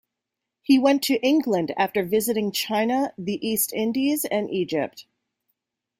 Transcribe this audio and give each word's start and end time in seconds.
He 0.63 0.79
went 0.79 1.03
to 1.03 1.21
England 1.21 1.75
after 1.77 2.01
visiting 2.01 2.51
China, 2.51 3.13
the 3.19 3.37
East 3.47 3.71
Indies 3.71 4.25
and 4.25 4.49
Egypt. 4.49 5.05